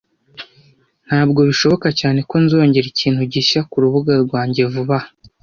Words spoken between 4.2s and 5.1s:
rwanjye vuba aha.